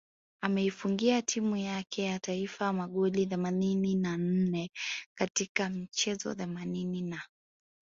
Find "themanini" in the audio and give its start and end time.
3.25-3.95, 6.35-7.01